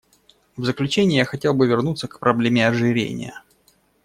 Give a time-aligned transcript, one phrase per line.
[0.57, 3.43] В заключение я хотел бы вернуться к проблеме ожирения.